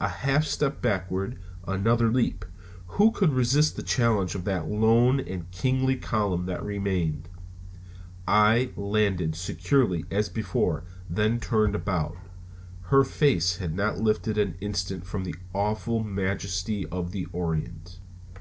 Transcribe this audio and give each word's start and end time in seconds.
A 0.00 0.08
half 0.08 0.42
step 0.44 0.82
backward, 0.82 1.38
another 1.64 2.10
leap 2.10 2.44
who 2.98 3.12
could 3.12 3.32
resist 3.32 3.76
the 3.76 3.82
challenge 3.84 4.34
of 4.34 4.42
that 4.42 4.66
lone 4.66 5.20
and 5.20 5.48
kingly 5.52 5.94
column 5.94 6.46
that 6.46 6.64
remained? 6.64 7.28
I 8.26 8.72
landed 8.74 9.36
securely 9.36 10.04
as 10.10 10.28
before, 10.28 10.82
then 11.08 11.38
turned 11.38 11.76
about. 11.76 12.16
Her 12.86 13.04
face 13.04 13.58
had 13.58 13.72
not 13.72 13.98
lifted 13.98 14.36
an 14.36 14.56
instant 14.60 15.06
from 15.06 15.22
the 15.22 15.36
awful 15.54 16.02
majesty 16.02 16.84
of 16.88 17.12
the 17.12 17.26
Orient. 17.30 18.00